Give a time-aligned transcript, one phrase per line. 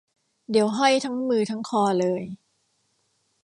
[0.51, 2.21] เดี๋ยวห้อยทั้งมือทั้งคอเลย